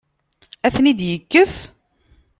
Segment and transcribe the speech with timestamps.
[0.65, 1.55] Ad ten-id-yekkes?